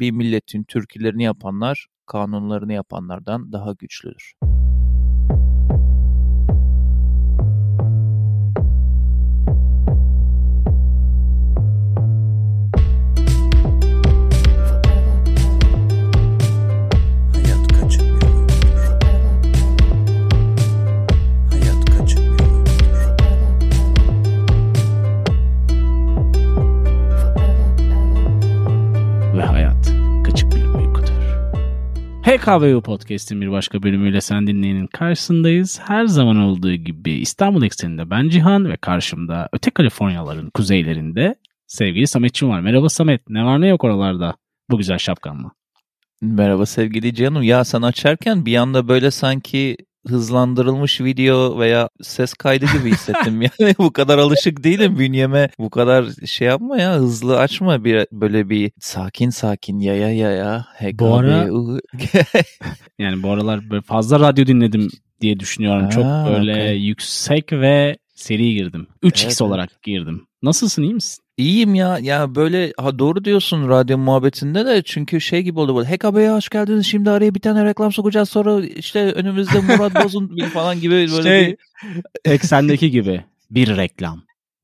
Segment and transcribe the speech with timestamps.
[0.00, 4.34] bir milletin türkülerini yapanlar kanunlarını yapanlardan daha güçlüdür.
[32.40, 35.80] PKVU Podcast'in bir başka bölümüyle sen dinleyenin karşısındayız.
[35.84, 41.34] Her zaman olduğu gibi İstanbul ekseninde ben Cihan ve karşımda öte Kaliforniyaların kuzeylerinde
[41.66, 42.60] sevgili Sametçim var.
[42.60, 43.28] Merhaba Samet.
[43.28, 44.34] Ne var ne yok oralarda
[44.70, 45.50] bu güzel şapkanla.
[46.22, 47.42] Merhaba sevgili canım.
[47.42, 49.76] Ya sen açarken bir anda böyle sanki
[50.08, 53.42] hızlandırılmış video veya ses kaydı gibi hissettim.
[53.42, 55.48] yani bu kadar alışık değilim bünyeme.
[55.58, 60.30] Bu kadar şey yapma ya hızlı açma bir böyle bir sakin sakin ya ya ya
[60.30, 60.66] ya.
[60.94, 61.48] Bu ara
[62.98, 64.88] yani bu aralar böyle fazla radyo dinledim
[65.20, 65.84] diye düşünüyorum.
[65.84, 66.76] Ha, Çok böyle okay.
[66.76, 68.86] yüksek ve seri girdim.
[69.02, 70.26] 3x evet, olarak girdim.
[70.42, 71.24] Nasılsın iyi misin?
[71.40, 71.98] İyiyim ya.
[71.98, 75.88] Ya böyle ha doğru diyorsun radyo muhabbetinde de çünkü şey gibi oldu böyle.
[75.88, 76.86] HKB'ye hoş geldiniz.
[76.86, 78.28] Şimdi araya bir tane reklam sokacağız.
[78.28, 81.56] Sonra işte önümüzde Murat Boz'un falan gibi böyle şey, bir...
[82.24, 84.22] eksendeki gibi bir reklam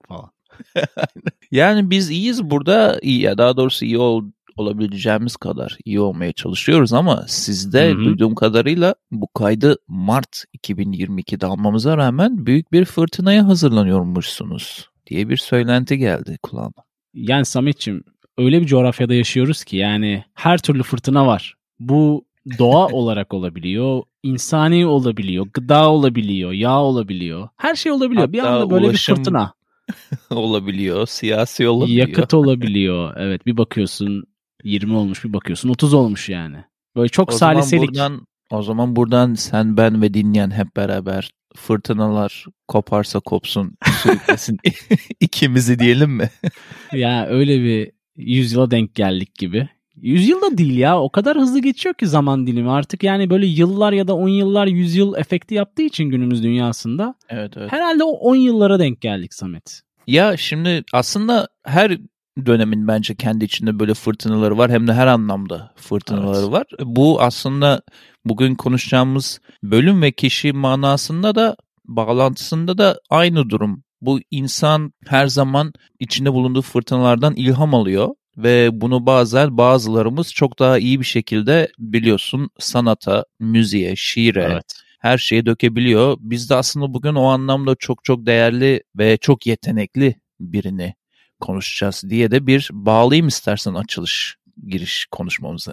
[0.08, 0.30] falan.
[1.50, 2.98] yani biz iyiyiz burada.
[3.02, 4.24] iyi ya daha doğrusu iyi ol,
[4.56, 7.96] olabileceğimiz kadar iyi olmaya çalışıyoruz ama sizde Hı-hı.
[7.98, 15.98] duyduğum kadarıyla bu kaydı Mart 2022'de almamıza rağmen büyük bir fırtınaya hazırlanıyormuşsunuz diye bir söylenti
[15.98, 16.84] geldi kulağıma.
[17.14, 18.04] Yani Samet'ciğim
[18.38, 21.54] öyle bir coğrafyada yaşıyoruz ki yani her türlü fırtına var.
[21.80, 22.24] Bu
[22.58, 27.48] doğa olarak olabiliyor, insani olabiliyor, gıda olabiliyor, yağ olabiliyor.
[27.56, 28.20] Her şey olabiliyor.
[28.20, 29.52] Hatta bir anda böyle bir fırtına
[30.30, 32.08] olabiliyor, siyasi olabiliyor.
[32.08, 33.14] Yakıt olabiliyor.
[33.16, 34.24] Evet bir bakıyorsun
[34.64, 36.64] 20 olmuş, bir bakıyorsun 30 olmuş yani.
[36.96, 37.88] Böyle çok o saliselik.
[37.88, 44.58] Buradan, o zaman buradan sen ben ve dinleyen hep beraber fırtınalar koparsa kopsun sürüklesin
[45.20, 46.30] ikimizi diyelim mi?
[46.92, 49.68] ya öyle bir yüzyıla denk geldik gibi.
[49.96, 54.08] Yüzyılda değil ya o kadar hızlı geçiyor ki zaman dilimi artık yani böyle yıllar ya
[54.08, 57.14] da on yıllar yüzyıl efekti yaptığı için günümüz dünyasında.
[57.28, 57.72] Evet evet.
[57.72, 59.80] Herhalde o on yıllara denk geldik Samet.
[60.06, 61.98] Ya şimdi aslında her
[62.46, 66.52] dönemin bence kendi içinde böyle fırtınaları var hem de her anlamda fırtınaları evet.
[66.52, 66.66] var.
[66.80, 67.82] Bu aslında
[68.24, 73.82] bugün konuşacağımız bölüm ve kişi manasında da bağlantısında da aynı durum.
[74.00, 80.78] Bu insan her zaman içinde bulunduğu fırtınalardan ilham alıyor ve bunu bazen bazılarımız çok daha
[80.78, 84.74] iyi bir şekilde biliyorsun sanata, müziğe, şiire, evet.
[85.00, 86.16] her şeye dökebiliyor.
[86.20, 90.94] Biz de aslında bugün o anlamda çok çok değerli ve çok yetenekli birini
[91.40, 94.36] konuşacağız diye de bir bağlayayım istersen açılış
[94.66, 95.72] giriş konuşmamıza.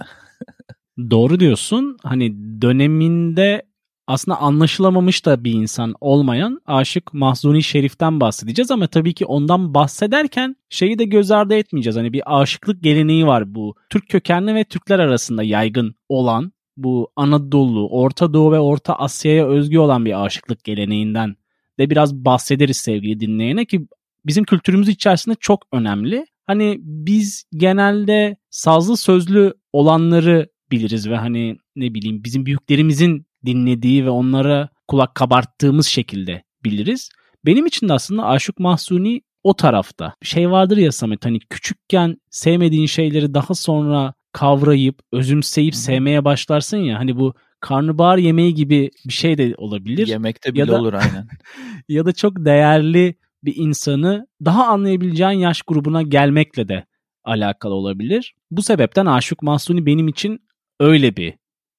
[1.11, 1.97] Doğru diyorsun.
[2.03, 3.63] Hani döneminde
[4.07, 10.55] aslında anlaşılamamış da bir insan olmayan Aşık Mahzuni Şerif'ten bahsedeceğiz ama tabii ki ondan bahsederken
[10.69, 11.97] şeyi de göz ardı etmeyeceğiz.
[11.97, 13.75] Hani bir aşıklık geleneği var bu.
[13.89, 19.77] Türk kökenli ve Türkler arasında yaygın olan bu Anadolu, Orta Doğu ve Orta Asya'ya özgü
[19.77, 21.35] olan bir aşıklık geleneğinden
[21.79, 23.87] de biraz bahsederiz sevgili dinleyene ki
[24.25, 26.25] bizim kültürümüz içerisinde çok önemli.
[26.47, 34.09] Hani biz genelde sazlı sözlü olanları biliriz ve hani ne bileyim bizim büyüklerimizin dinlediği ve
[34.09, 37.09] onlara kulak kabarttığımız şekilde biliriz.
[37.45, 40.13] Benim için de aslında Aşık Mahsuni o tarafta.
[40.21, 46.99] Şey vardır ya Samet hani küçükken sevmediğin şeyleri daha sonra kavrayıp, özümseyip sevmeye başlarsın ya.
[46.99, 50.07] Hani bu karnabahar yemeği gibi bir şey de olabilir.
[50.07, 51.27] Yemekte bile ya da, olur aynen.
[51.89, 53.15] ya da çok değerli
[53.45, 56.85] bir insanı daha anlayabileceğin yaş grubuna gelmekle de
[57.23, 58.35] alakalı olabilir.
[58.51, 60.39] Bu sebepten Aşık Mahsuni benim için
[60.79, 61.33] öyle bir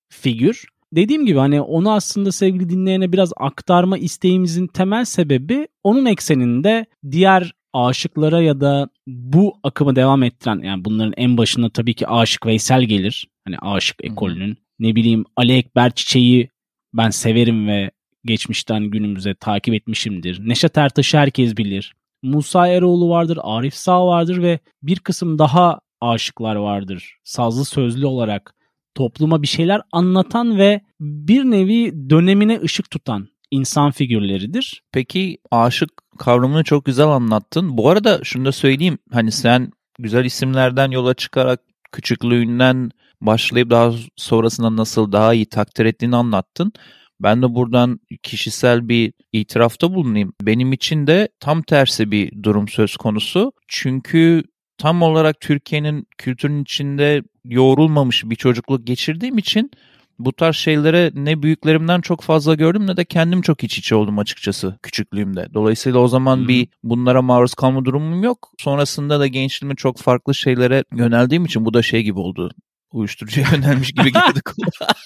[0.09, 0.65] figür.
[0.93, 7.53] Dediğim gibi hani onu aslında sevgili dinleyene biraz aktarma isteğimizin temel sebebi onun ekseninde diğer
[7.73, 12.83] aşıklara ya da bu akımı devam ettiren yani bunların en başında tabii ki Aşık Veysel
[12.83, 13.29] gelir.
[13.45, 14.59] Hani Aşık ekolünün.
[14.79, 16.49] Ne bileyim Ali Ekber Çiçeği
[16.95, 17.91] ben severim ve
[18.25, 20.49] geçmişten günümüze takip etmişimdir.
[20.49, 21.95] Neşet Ertaş'ı herkes bilir.
[22.23, 27.17] Musa Eroğlu vardır, Arif Sağ vardır ve bir kısım daha aşıklar vardır.
[27.25, 28.55] Sazlı sözlü olarak
[28.95, 34.83] topluma bir şeyler anlatan ve bir nevi dönemine ışık tutan insan figürleridir.
[34.93, 37.77] Peki aşık kavramını çok güzel anlattın.
[37.77, 38.99] Bu arada şunu da söyleyeyim.
[39.13, 41.61] Hani sen güzel isimlerden yola çıkarak
[41.93, 42.91] küçüklüğünden
[43.21, 46.73] başlayıp daha sonrasında nasıl daha iyi takdir ettiğini anlattın.
[47.21, 50.33] Ben de buradan kişisel bir itirafta bulunayım.
[50.43, 53.53] Benim için de tam tersi bir durum söz konusu.
[53.69, 54.43] Çünkü
[54.79, 59.71] tam olarak Türkiye'nin kültürün içinde yoğrulmamış bir çocukluk geçirdiğim için
[60.19, 64.19] bu tarz şeylere ne büyüklerimden çok fazla gördüm ne de kendim çok iç içe oldum
[64.19, 65.49] açıkçası küçüklüğümde.
[65.55, 66.49] Dolayısıyla o zaman hmm.
[66.49, 68.51] bir bunlara maruz kalma durumum yok.
[68.59, 72.51] Sonrasında da gençliğime çok farklı şeylere yöneldiğim için bu da şey gibi oldu
[72.95, 74.41] uyuşturucuya yönelmiş gibi geldi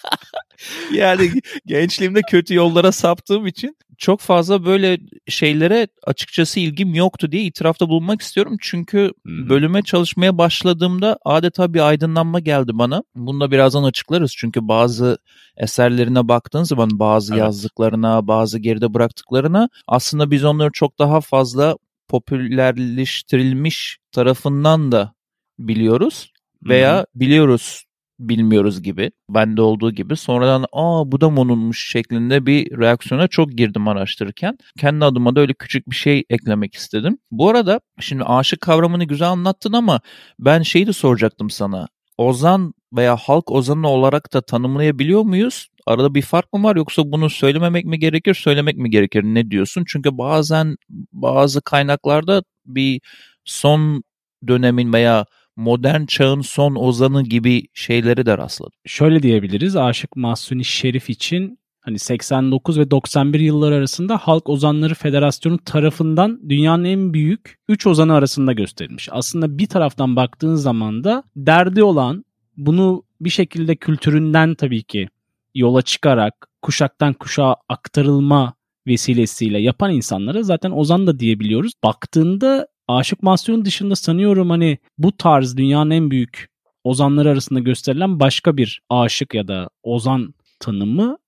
[0.92, 1.30] yani
[1.66, 4.98] gençliğimde kötü yollara saptığım için çok fazla böyle
[5.28, 8.56] şeylere açıkçası ilgim yoktu diye itirafta bulunmak istiyorum.
[8.60, 13.02] Çünkü bölüme çalışmaya başladığımda adeta bir aydınlanma geldi bana.
[13.14, 14.32] Bunu da birazdan açıklarız.
[14.36, 15.18] Çünkü bazı
[15.56, 17.40] eserlerine baktığın zaman bazı evet.
[17.40, 21.76] yazdıklarına, bazı geride bıraktıklarına aslında biz onları çok daha fazla
[22.08, 25.14] popülerleştirilmiş tarafından da
[25.58, 26.32] biliyoruz
[26.62, 27.06] veya Hı-hı.
[27.14, 27.84] biliyoruz
[28.18, 29.10] bilmiyoruz gibi.
[29.30, 30.16] Bende olduğu gibi.
[30.16, 34.58] Sonradan aa bu da monunmuş şeklinde bir reaksiyona çok girdim araştırırken.
[34.78, 37.18] Kendi adıma da öyle küçük bir şey eklemek istedim.
[37.30, 40.00] Bu arada şimdi aşık kavramını güzel anlattın ama
[40.38, 41.88] ben şeyi de soracaktım sana.
[42.18, 45.68] Ozan veya halk ozanı olarak da tanımlayabiliyor muyuz?
[45.86, 49.24] Arada bir fark mı var yoksa bunu söylememek mi gerekir, söylemek mi gerekir?
[49.24, 49.84] Ne diyorsun?
[49.88, 50.76] Çünkü bazen
[51.12, 53.00] bazı kaynaklarda bir
[53.44, 54.02] son
[54.48, 55.26] dönemin veya
[55.58, 58.72] modern çağın son ozanı gibi şeyleri de rastladım.
[58.86, 65.58] Şöyle diyebiliriz Aşık Mahsuni Şerif için hani 89 ve 91 yılları arasında Halk Ozanları Federasyonu
[65.58, 69.08] tarafından dünyanın en büyük 3 ozanı arasında gösterilmiş.
[69.12, 72.24] Aslında bir taraftan baktığın zaman da derdi olan
[72.56, 75.08] bunu bir şekilde kültüründen tabii ki
[75.54, 78.54] yola çıkarak kuşaktan kuşağa aktarılma
[78.86, 81.72] vesilesiyle yapan insanlara zaten ozan da diyebiliyoruz.
[81.84, 86.48] Baktığında Aşık Mahsun'un dışında sanıyorum hani bu tarz dünyanın en büyük
[86.84, 91.18] ozanları arasında gösterilen başka bir aşık ya da ozan tanımı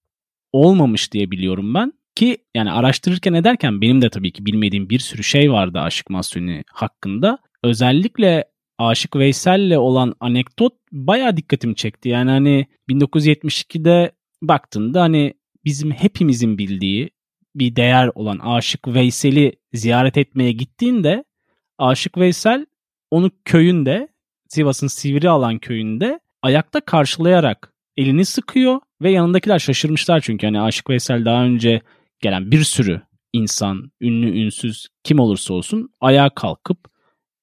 [0.53, 1.93] olmamış diye biliyorum ben.
[2.15, 6.65] Ki yani araştırırken ederken benim de tabii ki bilmediğim bir sürü şey vardı Aşık Mahsuni
[6.73, 7.39] hakkında.
[7.65, 8.45] Özellikle
[8.79, 12.09] Aşık Veysel'le olan anekdot baya dikkatimi çekti.
[12.09, 15.35] Yani hani 1972'de baktığında hani
[15.65, 17.11] bizim hepimizin bildiği
[17.55, 21.25] bir değer olan Aşık Veysel'i ziyaret etmeye gittiğinde
[21.81, 22.67] Aşık Veysel
[23.11, 24.09] onu köyünde
[24.49, 31.25] Sivas'ın Sivri alan köyünde ayakta karşılayarak elini sıkıyor ve yanındakiler şaşırmışlar çünkü hani Aşık Veysel
[31.25, 31.81] daha önce
[32.21, 36.79] gelen bir sürü insan, ünlü, ünsüz kim olursa olsun ayağa kalkıp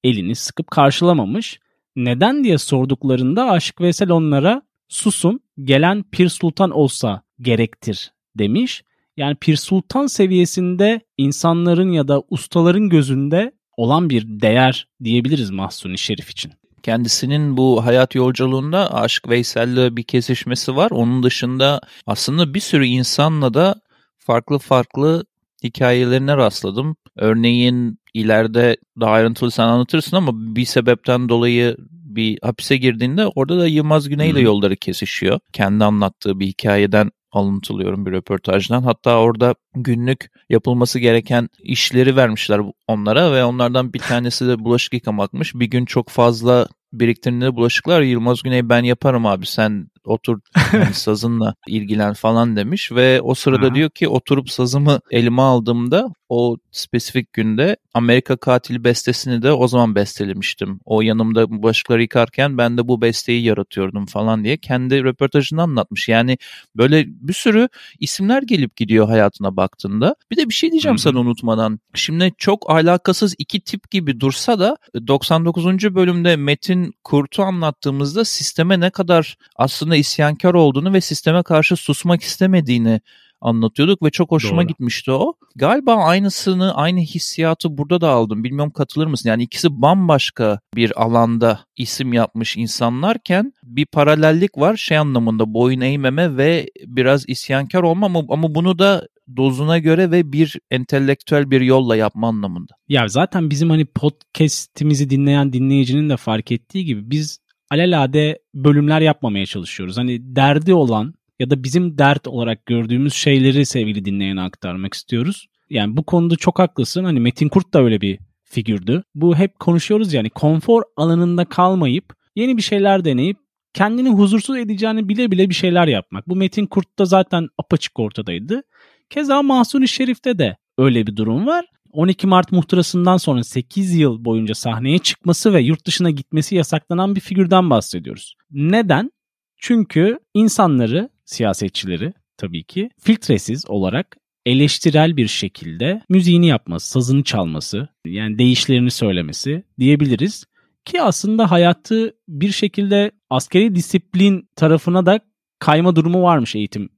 [0.04, 1.60] elini sıkıp karşılamamış.
[1.96, 8.84] Neden diye sorduklarında Aşık Veysel onlara susun gelen Pir Sultan olsa gerektir demiş.
[9.18, 16.30] Yani Pir Sultan seviyesinde insanların ya da ustaların gözünde olan bir değer diyebiliriz Mahsuni Şerif
[16.30, 16.52] için.
[16.84, 20.92] Kendisinin bu hayat yolculuğunda Aşık Veysel'le bir kesişmesi var.
[20.92, 23.76] Onun dışında aslında bir sürü insanla da
[24.18, 25.26] farklı farklı
[25.64, 26.96] hikayelerine rastladım.
[27.16, 31.78] Örneğin ileride daha ayrıntılı sen anlatırsın ama bir sebepten dolayı
[32.18, 35.40] bir hapise girdiğinde orada da Yılmaz Güney ile yolları kesişiyor.
[35.54, 38.82] Kendi anlattığı bir hikayeden alıntılıyorum bir röportajdan.
[38.82, 45.56] Hatta orada günlük yapılması gereken işleri vermişler onlara ve onlardan bir tanesi de bulaşık yıkamakmış.
[45.56, 50.40] Bir gün çok fazla biriktirdiğinde bulaşıklar Yılmaz Güney ben yaparım abi sen otur
[50.74, 56.58] yani sazınla ilgilen falan demiş ve o sırada diyor ki oturup sazımı elime aldığımda o
[56.72, 60.80] spesifik günde Amerika Katili bestesini de o zaman bestelemiştim.
[60.86, 66.10] O yanımda bulaşıkları yıkarken ben de bu besteyi yaratıyordum falan diye kendi röportajını anlatmış.
[66.10, 66.38] Yani
[66.76, 70.16] böyle bir sürü isimler gelip gidiyor hayatına baktığında.
[70.32, 71.02] Bir de bir şey diyeceğim Hı-hı.
[71.02, 71.80] sana unutmadan.
[71.94, 74.78] Şimdi çok alakasız iki tip gibi dursa da
[75.08, 75.66] 99.
[75.96, 83.02] bölümde Metin Kurt'u anlattığımızda sisteme ne kadar aslında isyankar olduğunu ve sisteme karşı susmak istemediğini
[83.42, 84.68] anlatıyorduk ve çok hoşuma Doğru.
[84.68, 85.34] gitmişti o.
[85.56, 88.44] Galiba aynısını, aynı hissiyatı burada da aldım.
[88.44, 89.30] Bilmiyorum katılır mısın?
[89.30, 96.38] Yani ikisi bambaşka bir alanda isim yapmış insanlarken bir paralellik var şey anlamında boyun eğmeme
[96.38, 101.96] ve biraz isyankar olma ama, ama bunu da dozuna göre ve bir entelektüel bir yolla
[101.96, 102.74] yapma anlamında.
[102.88, 107.40] Ya zaten bizim hani podcast'imizi dinleyen dinleyicinin de fark ettiği gibi biz
[107.72, 109.98] alelade bölümler yapmamaya çalışıyoruz.
[109.98, 115.48] Hani derdi olan ya da bizim dert olarak gördüğümüz şeyleri sevgili dinleyene aktarmak istiyoruz.
[115.70, 117.04] Yani bu konuda çok haklısın.
[117.04, 119.04] Hani Metin Kurt da öyle bir figürdü.
[119.16, 123.38] Bu hep konuşuyoruz yani konfor alanında kalmayıp yeni bir şeyler deneyip
[123.74, 126.30] kendini huzursuz edeceğini bile bile bir şeyler yapmak.
[126.30, 128.64] Bu Metin Kurt'ta zaten apaçık ortadaydı.
[129.10, 131.66] Keza Mahsuni Şerif'te de öyle bir durum var.
[131.92, 137.20] 12 Mart muhtırasından sonra 8 yıl boyunca sahneye çıkması ve yurt dışına gitmesi yasaklanan bir
[137.20, 138.36] figürden bahsediyoruz.
[138.52, 139.12] Neden?
[139.58, 148.38] Çünkü insanları, siyasetçileri tabii ki filtresiz olarak eleştirel bir şekilde müziğini yapması, sazını çalması, yani
[148.40, 150.46] değişlerini söylemesi diyebiliriz.
[150.86, 155.20] Ki aslında hayatı bir şekilde askeri disiplin tarafına da
[155.60, 156.90] kayma durumu varmış eğitim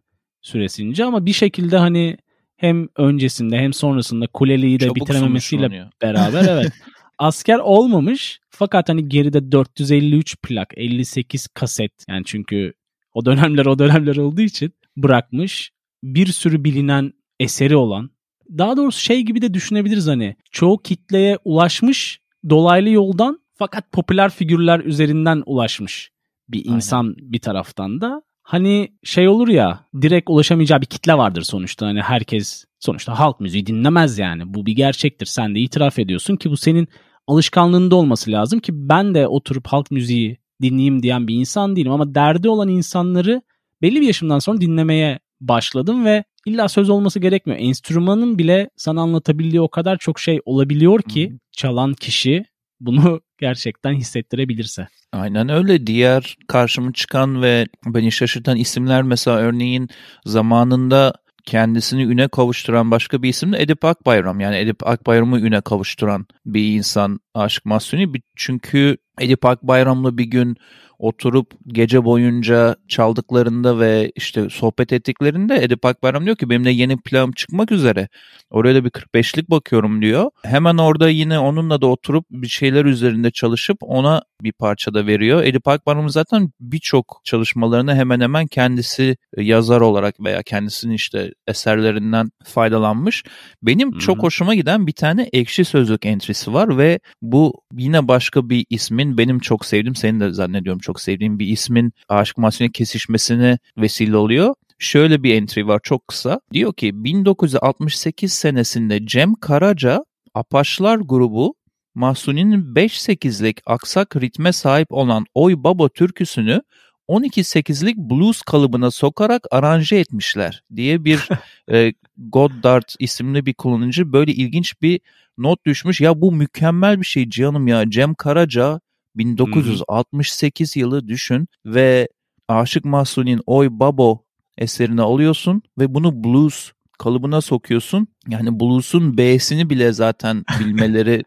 [0.42, 2.18] süresince ama bir şekilde hani
[2.58, 6.72] hem öncesinde hem sonrasında kuleliği de Çabuk bitirememesiyle beraber evet.
[7.18, 12.74] Asker olmamış fakat hani geride 453 plak, 58 kaset yani çünkü
[13.14, 15.72] o dönemler o dönemler olduğu için bırakmış.
[16.04, 18.10] Bir sürü bilinen eseri olan
[18.58, 24.80] daha doğrusu şey gibi de düşünebiliriz hani çoğu kitleye ulaşmış dolaylı yoldan fakat popüler figürler
[24.80, 26.12] üzerinden ulaşmış
[26.50, 26.76] bir Aynen.
[26.76, 28.22] insan bir taraftan da.
[28.44, 31.88] Hani şey olur ya direkt ulaşamayacağı bir kitle vardır sonuçta.
[31.88, 34.54] Hani herkes sonuçta halk müziği dinlemez yani.
[34.54, 35.26] Bu bir gerçektir.
[35.26, 36.88] Sen de itiraf ediyorsun ki bu senin
[37.28, 42.16] alışkanlığında olması lazım ki ben de oturup halk müziği dinleyeyim diyen bir insan değilim ama
[42.16, 43.42] derdi olan insanları
[43.82, 47.60] belli bir yaşımdan sonra dinlemeye başladım ve illa söz olması gerekmiyor.
[47.60, 52.46] Enstrümanın bile sana anlatabildiği o kadar çok şey olabiliyor ki çalan kişi
[52.80, 54.88] bunu gerçekten hissettirebilirse.
[55.14, 55.88] Aynen öyle.
[55.88, 59.90] Diğer karşıma çıkan ve beni şaşırtan isimler mesela örneğin
[60.26, 61.14] zamanında
[61.46, 64.40] kendisini üne kavuşturan başka bir isim de Edip Akbayram.
[64.40, 68.12] Yani Edip Akbayram'ı üne kavuşturan bir insan Aşık Mahsuni.
[68.36, 70.58] Çünkü Edip Akbayram'la bir gün
[71.00, 76.98] oturup gece boyunca çaldıklarında ve işte sohbet ettiklerinde Edip Akbayram diyor ki benim de yeni
[76.98, 78.08] planım çıkmak üzere.
[78.50, 80.30] Oraya da bir 45'lik bakıyorum diyor.
[80.44, 85.44] Hemen orada yine onunla da oturup bir şeyler üzerinde çalışıp ona bir parça da veriyor.
[85.44, 93.24] Edip Akbayram zaten birçok çalışmalarını hemen hemen kendisi yazar olarak veya kendisinin işte eserlerinden faydalanmış.
[93.64, 98.50] Benim Hı çok hoşuma giden bir tane ekşi sözlük entrisi var ve bu yine başka
[98.50, 103.58] bir ismin benim çok sevdiğim, senin de zannediyorum çok sevdiğim bir ismin Aşık Mahsuni kesişmesine
[103.78, 104.56] vesile oluyor.
[104.80, 106.40] Şöyle bir entry var çok kısa.
[106.54, 111.56] Diyor ki 1968 senesinde Cem Karaca Apaçlar grubu
[111.96, 116.62] Mahsuni'nin 5-8'lik aksak ritme sahip olan Oy Baba türküsünü
[117.10, 121.30] 12-8'lik blues kalıbına sokarak aranje etmişler diye bir
[121.72, 125.00] e, Goddard isimli bir kullanıcı böyle ilginç bir
[125.38, 126.02] not düşmüş.
[126.02, 127.90] Ya bu mükemmel bir şey canım ya.
[127.90, 128.80] Cem Karaca
[129.20, 132.08] 1968 yılı düşün ve
[132.48, 134.24] Aşık Mahsuni'nin Oy Babo
[134.58, 138.08] eserini alıyorsun ve bunu blues kalıbına sokuyorsun.
[138.28, 141.24] Yani blues'un B'sini bile zaten bilmeleri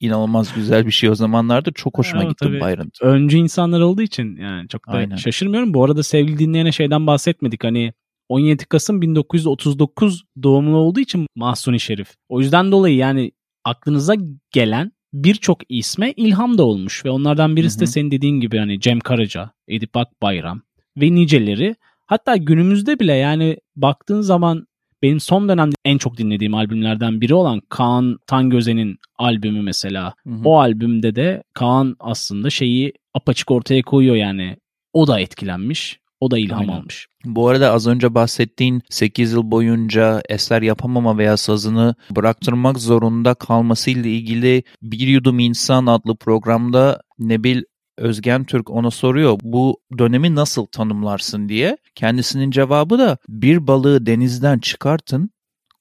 [0.00, 1.70] inanılmaz güzel bir şey o zamanlarda.
[1.72, 3.04] Çok hoşuma Evet, gitti bu ayrıntı.
[3.04, 5.16] Öncü insanlar olduğu için yani çok da Aynen.
[5.16, 5.74] şaşırmıyorum.
[5.74, 7.64] Bu arada sevgili dinleyene şeyden bahsetmedik.
[7.64, 7.92] Hani
[8.28, 12.14] 17 Kasım 1939 doğumlu olduğu için Mahsuni Şerif.
[12.28, 13.32] O yüzden dolayı yani
[13.64, 14.14] aklınıza
[14.50, 17.90] gelen birçok isme ilham da olmuş ve onlardan birisi Hı de hı.
[17.90, 20.62] senin dediğin gibi hani Cem Karaca, Edip Akbayram
[20.96, 21.76] ve niceleri.
[22.06, 24.66] Hatta günümüzde bile yani baktığın zaman
[25.02, 30.14] benim son dönemde en çok dinlediğim albümlerden biri olan Kaan Tangöze'nin albümü mesela.
[30.26, 30.40] Hı hı.
[30.44, 34.56] O albümde de Kaan aslında şeyi apaçık ortaya koyuyor yani.
[34.92, 36.00] O da etkilenmiş.
[36.20, 36.72] O da ilham Aynen.
[36.72, 37.06] almış.
[37.24, 44.10] Bu arada az önce bahsettiğin 8 yıl boyunca eser yapamama veya sazını bıraktırmak zorunda kalmasıyla
[44.10, 47.62] ilgili Bir Yudum İnsan adlı programda Nebil
[47.98, 51.78] Özgen Türk ona soruyor bu dönemi nasıl tanımlarsın diye.
[51.94, 55.30] Kendisinin cevabı da bir balığı denizden çıkartın,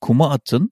[0.02, 0.72] kuma atın.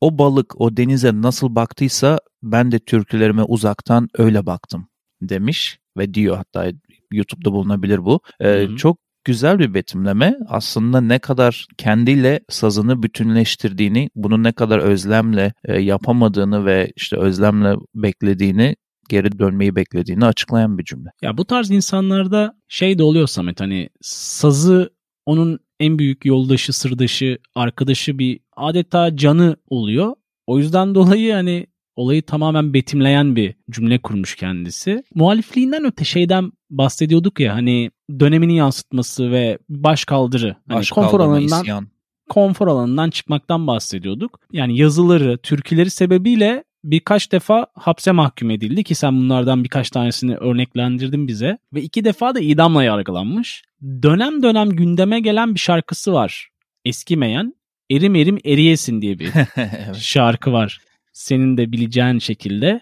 [0.00, 4.88] O balık o denize nasıl baktıysa ben de türkülerime uzaktan öyle baktım
[5.22, 6.72] demiş ve diyor hatta
[7.12, 8.20] YouTube'da bulunabilir bu.
[8.42, 8.76] Hı hı.
[8.76, 10.34] çok güzel bir betimleme.
[10.48, 17.74] Aslında ne kadar kendiyle sazını bütünleştirdiğini, bunu ne kadar özlemle e, yapamadığını ve işte özlemle
[17.94, 18.76] beklediğini,
[19.08, 21.08] geri dönmeyi beklediğini açıklayan bir cümle.
[21.22, 24.90] Ya bu tarz insanlarda şey de oluyor Samet hani sazı
[25.26, 30.14] onun en büyük yoldaşı, sırdaşı, arkadaşı bir adeta canı oluyor.
[30.46, 35.02] O yüzden dolayı hani olayı tamamen betimleyen bir cümle kurmuş kendisi.
[35.14, 40.56] Muhalifliğinden öte şeyden bahsediyorduk ya hani dönemini yansıtması ve baş kaldırı.
[40.68, 41.88] Hani Baş konfor alanından isyan.
[42.28, 44.40] konfor alanından çıkmaktan bahsediyorduk.
[44.52, 51.28] Yani yazıları, türküleri sebebiyle birkaç defa hapse mahkum edildi ki sen bunlardan birkaç tanesini örneklendirdin
[51.28, 51.58] bize.
[51.74, 53.62] Ve iki defa da idamla yargılanmış.
[53.82, 56.48] Dönem dönem gündeme gelen bir şarkısı var.
[56.84, 57.54] Eskimeyen
[57.90, 59.96] Erim Erim Eriyesin diye bir evet.
[59.96, 60.78] şarkı var.
[61.16, 62.80] Senin de bileceğin şekilde.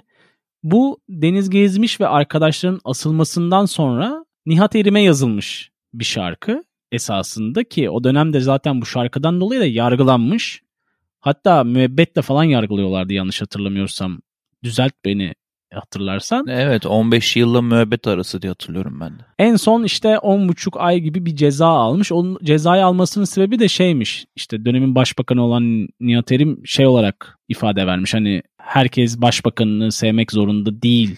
[0.62, 8.04] Bu Deniz Gezmiş ve arkadaşların asılmasından sonra Nihat Erim'e yazılmış bir şarkı esasında ki o
[8.04, 10.62] dönemde zaten bu şarkıdan dolayı da yargılanmış.
[11.20, 14.20] Hatta müebbetle falan yargılıyorlardı yanlış hatırlamıyorsam.
[14.62, 15.34] Düzelt beni
[15.76, 16.46] hatırlarsan.
[16.48, 19.22] Evet 15 yılla müebbet arası diye hatırlıyorum ben de.
[19.38, 22.12] En son işte 10,5 ay gibi bir ceza almış.
[22.12, 24.24] Onun cezayı almasının sebebi de şeymiş.
[24.36, 28.14] İşte dönemin başbakanı olan Nihat Erim şey olarak ifade vermiş.
[28.14, 31.16] Hani herkes başbakanını sevmek zorunda değil.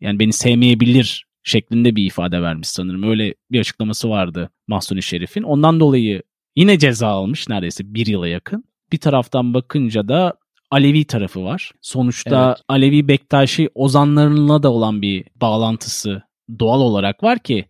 [0.00, 3.02] yani beni sevmeyebilir şeklinde bir ifade vermiş sanırım.
[3.02, 5.42] Öyle bir açıklaması vardı Mahsuni Şerif'in.
[5.42, 6.22] Ondan dolayı
[6.56, 8.64] yine ceza almış neredeyse bir yıla yakın.
[8.92, 10.34] Bir taraftan bakınca da
[10.72, 11.72] Alevi tarafı var.
[11.80, 12.64] Sonuçta evet.
[12.68, 16.22] Alevi Bektaşi ozanlarına da olan bir bağlantısı
[16.58, 17.66] doğal olarak var ki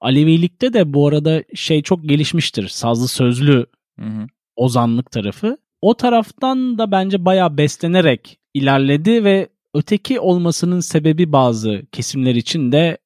[0.00, 2.68] Alevilikte de bu arada şey çok gelişmiştir.
[2.68, 3.66] Sazlı sözlü
[3.98, 4.26] hı hı.
[4.56, 5.58] ozanlık tarafı.
[5.82, 12.98] O taraftan da bence bayağı beslenerek ilerledi ve öteki olmasının sebebi bazı kesimler için de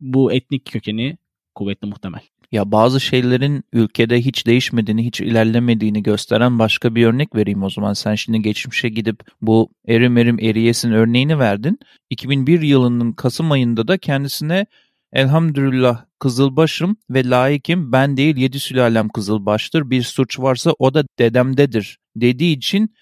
[0.00, 1.18] bu etnik kökeni
[1.54, 2.20] kuvvetli muhtemel.
[2.54, 7.92] Ya bazı şeylerin ülkede hiç değişmediğini, hiç ilerlemediğini gösteren başka bir örnek vereyim o zaman.
[7.92, 11.78] Sen şimdi geçmişe gidip bu Erim Erim Eriyes'in örneğini verdin.
[12.10, 14.66] 2001 yılının Kasım ayında da kendisine
[15.12, 21.98] Elhamdülillah kızılbaşım ve layıkım ben değil yedi sülalem kızılbaştır bir suç varsa o da dedemdedir
[22.16, 22.94] dediği için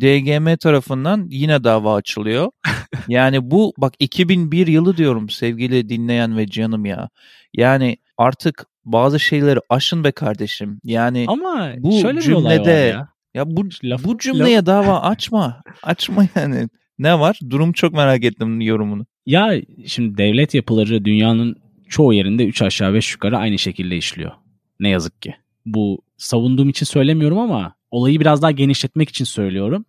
[0.00, 2.50] DGM tarafından yine dava açılıyor.
[3.08, 7.08] yani bu bak 2001 yılı diyorum sevgili dinleyen ve canım ya.
[7.54, 10.80] Yani artık bazı şeyleri aşın be kardeşim.
[10.84, 13.08] Yani Ama bu şöyle cümlede bir olay var ya.
[13.34, 14.66] Ya bu laf, bu cümleye laf...
[14.66, 15.62] dava açma.
[15.82, 16.68] Açma yani.
[16.98, 17.38] Ne var?
[17.50, 19.06] Durum çok merak ettim yorumunu.
[19.26, 19.52] Ya
[19.86, 21.56] şimdi devlet yapıları dünyanın
[21.88, 24.32] çoğu yerinde 3 aşağı 5 yukarı aynı şekilde işliyor.
[24.80, 25.34] Ne yazık ki.
[25.66, 29.84] Bu savunduğum için söylemiyorum ama olayı biraz daha genişletmek için söylüyorum.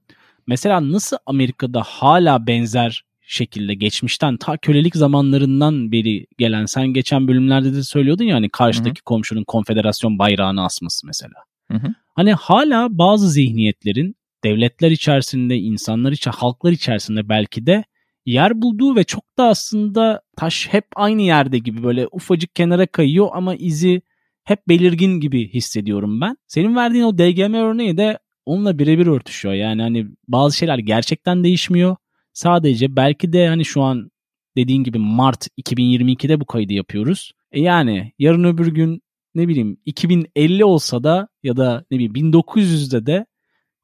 [0.47, 7.73] Mesela nasıl Amerika'da hala benzer şekilde geçmişten ta kölelik zamanlarından beri gelen sen geçen bölümlerde
[7.73, 9.05] de söylüyordun ya hani karşıdaki Hı-hı.
[9.05, 11.35] komşunun konfederasyon bayrağını asması mesela.
[11.71, 11.87] Hı-hı.
[12.15, 17.83] Hani hala bazı zihniyetlerin devletler içerisinde, insanlar içerisinde, halklar içerisinde belki de
[18.25, 23.27] yer bulduğu ve çok da aslında taş hep aynı yerde gibi böyle ufacık kenara kayıyor
[23.33, 24.01] ama izi
[24.43, 26.37] hep belirgin gibi hissediyorum ben.
[26.47, 29.53] Senin verdiğin o DGM örneği de onunla birebir örtüşüyor.
[29.53, 31.95] Yani hani bazı şeyler gerçekten değişmiyor.
[32.33, 34.11] Sadece belki de hani şu an
[34.57, 37.31] dediğin gibi Mart 2022'de bu kaydı yapıyoruz.
[37.51, 39.01] E yani yarın öbür gün
[39.35, 43.25] ne bileyim 2050 olsa da ya da ne bileyim 1900'de de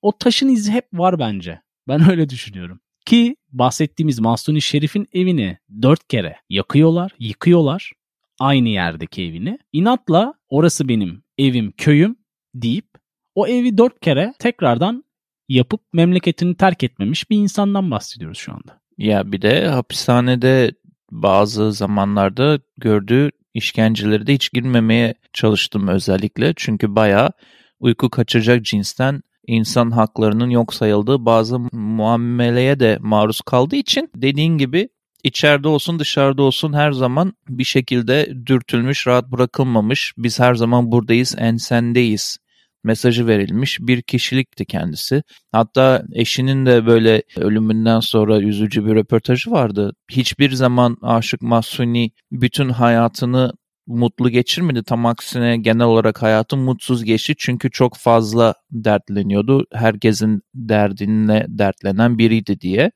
[0.02, 1.62] o taşın izi hep var bence.
[1.88, 2.80] Ben öyle düşünüyorum.
[3.06, 7.91] Ki bahsettiğimiz Mahsuni Şerif'in evini dört kere yakıyorlar, yıkıyorlar.
[8.39, 9.60] Aynı yerdeki evini.
[9.74, 12.15] İnatla orası benim evim, köyüm
[12.56, 12.88] deyip
[13.36, 15.04] o evi dört kere tekrardan
[15.50, 18.82] yapıp memleketini terk etmemiş bir insandan bahsediyoruz şu anda.
[18.98, 20.72] Ya bir de hapishanede
[21.12, 26.54] bazı zamanlarda gördüğü işkenceleri de hiç girmemeye çalıştım özellikle.
[26.56, 27.32] Çünkü bayağı
[27.80, 34.90] uyku kaçıracak cinsten insan haklarının yok sayıldığı bazı muameleye de maruz kaldığı için dediğin gibi
[35.24, 40.14] içeride olsun dışarıda olsun her zaman bir şekilde dürtülmüş, rahat bırakılmamış.
[40.18, 42.38] Biz her zaman buradayız, ensendeyiz
[42.88, 45.23] mesajı verilmiş bir kişilikti kendisi.
[45.52, 49.91] Hatta eşinin de böyle ölümünden sonra üzücü bir röportajı vardı.
[50.12, 53.52] Hiçbir zaman Aşık Mahsuni bütün hayatını
[53.88, 54.84] mutlu geçirmedi.
[54.84, 57.34] Tam aksine genel olarak hayatı mutsuz geçti.
[57.38, 59.65] Çünkü çok fazla dertleniyordu.
[59.73, 62.91] Herkesin derdinle dertlenen biriydi diye.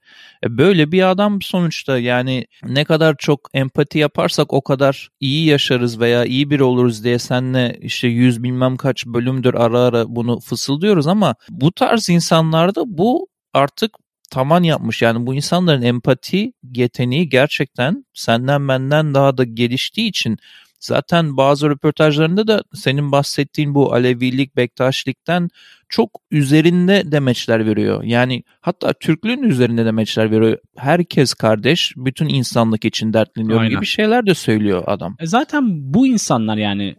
[0.45, 5.99] E, böyle bir adam sonuçta yani ne kadar çok empati yaparsak o kadar iyi yaşarız
[5.99, 11.08] veya iyi biri oluruz diye senle işte yüz bilmem kaç bölümdür ara ara bunu fısıldıyoruz
[11.08, 13.91] ama bu tarz insanlarda bu artık
[14.32, 15.01] taman yapmış.
[15.01, 20.38] Yani bu insanların empati yeteneği gerçekten senden benden daha da geliştiği için
[20.82, 25.50] Zaten bazı röportajlarında da senin bahsettiğin bu Alevilik, Bektaşlikten
[25.89, 28.04] çok üzerinde demeçler veriyor.
[28.04, 30.58] Yani hatta Türklüğün üzerinde demeçler veriyor.
[30.78, 33.76] Herkes kardeş, bütün insanlık için dertleniyor Aynen.
[33.76, 35.15] gibi şeyler de söylüyor adam.
[35.20, 36.96] E zaten bu insanlar yani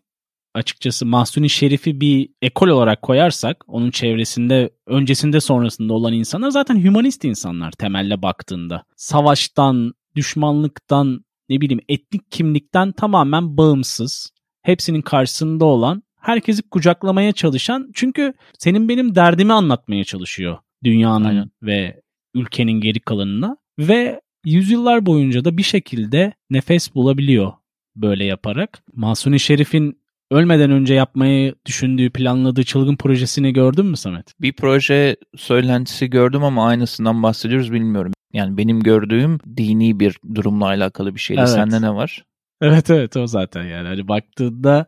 [0.54, 7.24] açıkçası Mahsuni Şerif'i bir ekol olarak koyarsak onun çevresinde öncesinde sonrasında olan insanlar zaten hümanist
[7.24, 8.84] insanlar temelle baktığında.
[8.96, 14.30] Savaştan, düşmanlıktan ne bileyim etnik kimlikten tamamen bağımsız,
[14.62, 21.50] hepsinin karşısında olan, herkesi kucaklamaya çalışan çünkü senin benim derdimi anlatmaya çalışıyor dünyanın Aynen.
[21.62, 22.02] ve
[22.34, 27.52] ülkenin geri kalanına ve yüzyıllar boyunca da bir şekilde nefes bulabiliyor
[27.96, 28.84] böyle yaparak.
[28.92, 30.01] Masuni Şerif'in
[30.32, 34.40] ölmeden önce yapmayı düşündüğü, planladığı çılgın projesini gördün mü Samet?
[34.40, 38.12] Bir proje söylentisi gördüm ama aynısından bahsediyoruz bilmiyorum.
[38.32, 41.40] Yani benim gördüğüm dini bir durumla alakalı bir şeydi.
[41.40, 41.50] Evet.
[41.50, 42.24] Sende ne var?
[42.60, 43.88] Evet evet o zaten yani.
[43.88, 44.86] Hani baktığında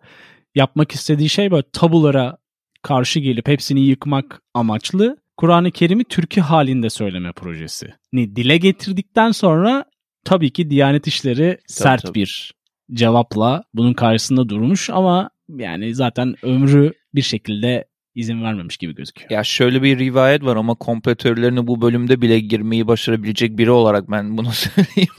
[0.54, 2.36] yapmak istediği şey böyle tabulara
[2.82, 7.94] karşı gelip hepsini yıkmak amaçlı Kur'an-ı Kerim'i türkü halinde söyleme projesi.
[8.12, 9.84] Ni dile getirdikten sonra
[10.24, 12.14] tabii ki Diyanet İşleri tabii, sert tabii.
[12.14, 12.54] bir
[12.92, 19.30] cevapla bunun karşısında durmuş ama yani zaten ömrü bir şekilde izin vermemiş gibi gözüküyor.
[19.30, 24.38] Ya şöyle bir rivayet var ama kompletörlerini bu bölümde bile girmeyi başarabilecek biri olarak ben
[24.38, 25.10] bunu söyleyeyim.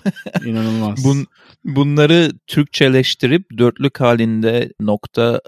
[0.46, 1.06] İnanılmaz.
[1.06, 1.26] Bun,
[1.64, 5.42] bunları Türkçeleştirip dörtlük halinde nokta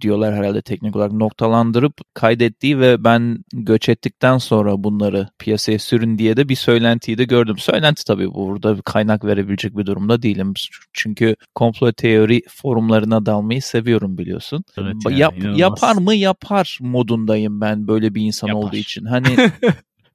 [0.00, 6.36] diyorlar herhalde teknik olarak noktalandırıp kaydettiği ve ben göç ettikten sonra bunları piyasaya sürün diye
[6.36, 7.58] de bir söylentiyi de gördüm.
[7.58, 10.54] Söylenti tabii burada kaynak verebilecek bir durumda değilim.
[10.92, 14.64] Çünkü komplo teori forumlarına dalmayı seviyorum biliyorsun.
[14.78, 18.62] Evet ya, Yap, yapar mı yapar modundayım ben böyle bir insan yapar.
[18.62, 19.04] olduğu için.
[19.04, 19.28] Hani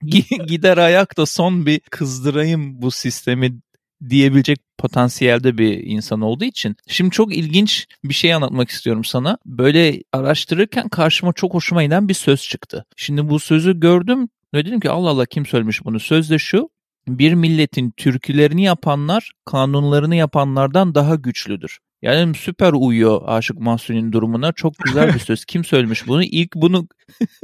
[0.48, 3.60] gider ayakta son bir kızdırayım bu sistemi
[4.10, 6.76] diyebilecek potansiyelde bir insan olduğu için.
[6.88, 9.38] Şimdi çok ilginç bir şey anlatmak istiyorum sana.
[9.46, 12.86] Böyle araştırırken karşıma çok hoşuma giden bir söz çıktı.
[12.96, 16.00] Şimdi bu sözü gördüm ve dedim ki Allah Allah kim söylemiş bunu?
[16.00, 16.70] Söz de şu.
[17.08, 21.80] Bir milletin türkülerini yapanlar kanunlarını yapanlardan daha güçlüdür.
[22.04, 24.52] Yani süper uyuyor Aşık Mahsuni'nin durumuna.
[24.52, 25.46] Çok güzel bir söz.
[25.46, 26.24] Kim söylemiş bunu?
[26.24, 26.88] İlk bunu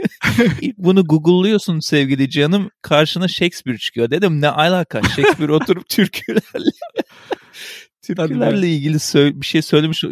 [0.61, 2.69] ilk bunu Google'lıyorsun sevgili canım.
[2.81, 4.09] Karşına Shakespeare çıkıyor.
[4.11, 5.01] Dedim ne alaka?
[5.01, 6.71] Shakespeare oturup türkülerle
[8.01, 8.97] türkülerle ilgili
[9.41, 10.03] bir şey söylemiş.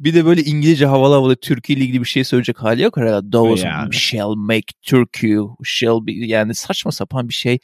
[0.00, 3.30] Bir de böyle İngilizce havalı havalı Türkü ile ilgili bir şey söyleyecek hali yok herhalde.
[3.30, 3.94] Those yani.
[3.94, 7.58] shall make Turkey shall be yani saçma sapan bir şey.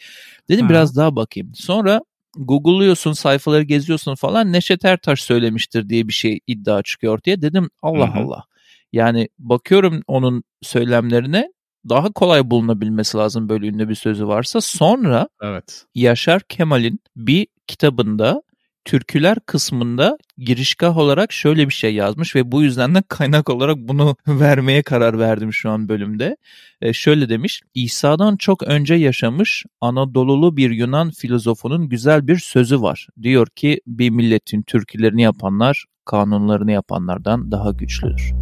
[0.49, 0.71] Dedim ha.
[0.71, 1.53] biraz daha bakayım.
[1.55, 2.01] Sonra
[2.37, 7.43] Google'lıyorsun, sayfaları geziyorsun falan Neşet Ertaş söylemiştir diye bir şey iddia çıkıyor ortaya.
[7.43, 8.25] Dedim Allah Hı-hı.
[8.25, 8.45] Allah.
[8.93, 11.53] Yani bakıyorum onun söylemlerine
[11.89, 14.61] daha kolay bulunabilmesi lazım böyle ünlü bir sözü varsa.
[14.61, 15.85] Sonra evet.
[15.95, 18.43] Yaşar Kemal'in bir kitabında
[18.85, 24.17] türküler kısmında girişgah olarak şöyle bir şey yazmış ve bu yüzden de kaynak olarak bunu
[24.29, 26.37] vermeye karar verdim şu an bölümde.
[26.83, 33.07] E, şöyle demiş, İsa'dan çok önce yaşamış Anadolulu bir Yunan filozofunun güzel bir sözü var.
[33.23, 38.33] Diyor ki bir milletin türkülerini yapanlar kanunlarını yapanlardan daha güçlüdür.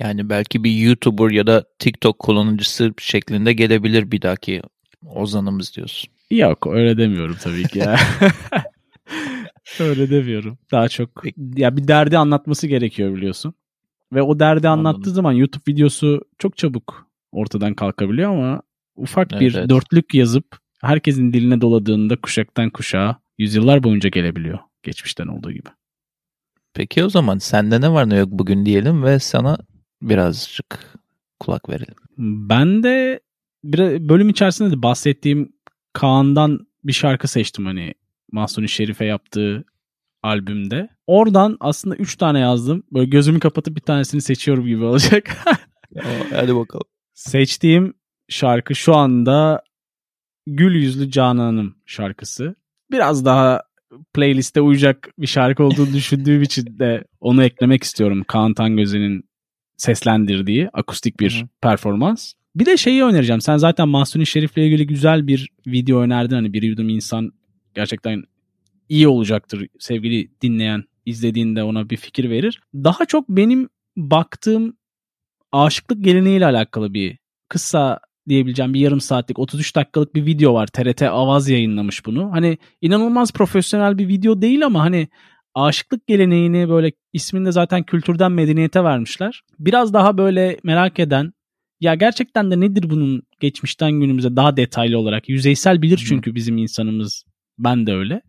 [0.00, 4.62] Yani belki bir YouTuber ya da TikTok kullanıcısı şeklinde gelebilir bir dahaki
[5.06, 6.10] ozanımız diyorsun.
[6.30, 7.96] Yok öyle demiyorum tabii ki ya.
[9.80, 10.58] Öyle demiyorum.
[10.72, 11.22] Daha çok
[11.56, 13.54] ya bir derdi anlatması gerekiyor biliyorsun.
[14.12, 14.86] Ve o derdi Anladım.
[14.86, 18.62] anlattığı zaman YouTube videosu çok çabuk ortadan kalkabiliyor ama
[18.96, 19.70] ufak Evet, bir evet.
[19.70, 24.58] dörtlük yazıp herkesin diline doladığında kuşaktan kuşağa yüzyıllar boyunca gelebiliyor.
[24.82, 25.68] Geçmişten olduğu gibi.
[26.74, 29.58] Peki o zaman sende ne var ne yok bugün diyelim ve sana
[30.02, 30.98] birazcık
[31.40, 31.94] kulak verelim.
[32.18, 33.20] Ben de
[33.64, 35.52] bir bölüm içerisinde de bahsettiğim
[35.92, 37.94] Kaan'dan bir şarkı seçtim hani
[38.32, 39.64] Mahsuni Şerif'e yaptığı
[40.22, 40.88] albümde.
[41.06, 42.82] Oradan aslında 3 tane yazdım.
[42.92, 45.36] Böyle gözümü kapatıp bir tanesini seçiyorum gibi olacak.
[46.30, 46.86] Hadi bakalım.
[47.14, 47.94] Seçtiğim
[48.28, 49.62] şarkı şu anda
[50.46, 52.54] Gül Yüzlü Canan'ım şarkısı.
[52.90, 53.62] Biraz daha
[54.14, 58.24] playliste uyacak bir şarkı olduğunu düşündüğüm için de onu eklemek istiyorum.
[58.28, 59.27] Kaan Tangöze'nin
[59.78, 62.32] seslendirdiği akustik bir Hı performans.
[62.56, 63.40] Bir de şeyi önereceğim.
[63.40, 66.34] Sen zaten Mahsuni Şerif'le ilgili güzel bir video önerdin.
[66.34, 67.32] Hani bir yudum insan
[67.74, 68.22] gerçekten
[68.88, 72.60] iyi olacaktır sevgili dinleyen izlediğinde ona bir fikir verir.
[72.74, 74.76] Daha çok benim baktığım
[75.52, 80.66] aşıklık geleneğiyle alakalı bir kısa diyebileceğim bir yarım saatlik 33 dakikalık bir video var.
[80.66, 82.32] TRT Avaz yayınlamış bunu.
[82.32, 85.08] Hani inanılmaz profesyonel bir video değil ama hani
[85.54, 89.42] aşıklık geleneğini böyle ismini de zaten kültürden medeniyete vermişler.
[89.58, 91.32] Biraz daha böyle merak eden
[91.80, 97.24] ya gerçekten de nedir bunun geçmişten günümüze daha detaylı olarak yüzeysel bilir çünkü bizim insanımız
[97.58, 98.22] ben de öyle.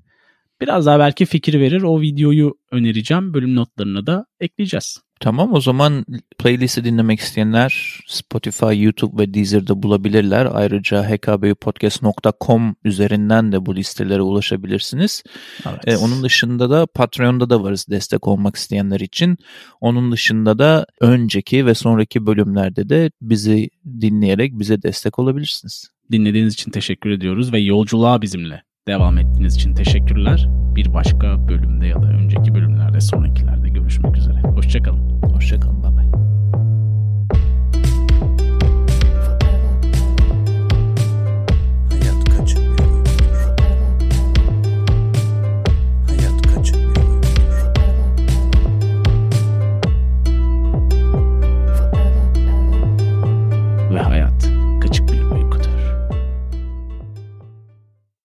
[0.61, 1.81] Biraz daha belki fikir verir.
[1.81, 3.33] O videoyu önereceğim.
[3.33, 5.01] Bölüm notlarına da ekleyeceğiz.
[5.19, 6.05] Tamam o zaman
[6.39, 10.47] playlisti dinlemek isteyenler Spotify, YouTube ve Deezer'da bulabilirler.
[10.53, 15.23] Ayrıca hkbpodcast.com üzerinden de bu listelere ulaşabilirsiniz.
[15.69, 15.79] Evet.
[15.87, 19.37] Ee, onun dışında da Patreon'da da varız destek olmak isteyenler için.
[19.81, 23.69] Onun dışında da önceki ve sonraki bölümlerde de bizi
[24.01, 25.89] dinleyerek bize destek olabilirsiniz.
[26.11, 30.49] Dinlediğiniz için teşekkür ediyoruz ve yolculuğa bizimle devam ettiğiniz için teşekkürler.
[30.75, 32.55] Bir başka bölümde ya da önceki
[32.99, 34.41] bölümlerde sonrakilerde görüşmek üzere.
[34.41, 35.21] Hoşçakalın.
[35.33, 35.58] Hoşçakalın.